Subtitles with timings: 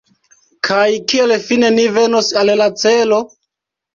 [0.67, 3.21] Kaj kiel fine ni venos al la celo?